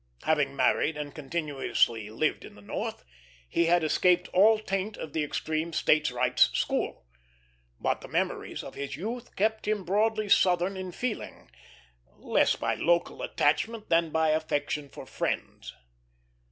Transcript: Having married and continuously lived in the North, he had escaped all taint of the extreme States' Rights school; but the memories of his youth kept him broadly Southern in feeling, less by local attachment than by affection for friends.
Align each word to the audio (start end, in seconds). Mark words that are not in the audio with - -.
Having 0.23 0.55
married 0.55 0.97
and 0.97 1.13
continuously 1.13 2.09
lived 2.09 2.43
in 2.43 2.55
the 2.55 2.61
North, 2.63 3.05
he 3.47 3.65
had 3.67 3.83
escaped 3.83 4.27
all 4.29 4.57
taint 4.57 4.97
of 4.97 5.13
the 5.13 5.23
extreme 5.23 5.71
States' 5.73 6.09
Rights 6.11 6.49
school; 6.57 7.05
but 7.79 8.01
the 8.01 8.07
memories 8.07 8.63
of 8.63 8.73
his 8.73 8.95
youth 8.97 9.35
kept 9.35 9.67
him 9.67 9.83
broadly 9.85 10.27
Southern 10.27 10.75
in 10.75 10.91
feeling, 10.91 11.51
less 12.17 12.55
by 12.55 12.73
local 12.73 13.21
attachment 13.21 13.89
than 13.89 14.09
by 14.09 14.29
affection 14.29 14.89
for 14.89 15.05
friends. 15.05 15.71